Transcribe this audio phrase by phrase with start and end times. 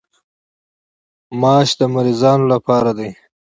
[1.41, 3.09] ماش د مریضانو لپاره دي.